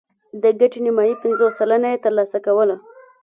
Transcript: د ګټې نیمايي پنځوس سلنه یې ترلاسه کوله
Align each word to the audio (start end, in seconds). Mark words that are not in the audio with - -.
د 0.41 0.43
ګټې 0.59 0.79
نیمايي 0.85 1.15
پنځوس 1.23 1.51
سلنه 1.59 1.87
یې 1.93 2.03
ترلاسه 2.05 2.37
کوله 2.45 2.75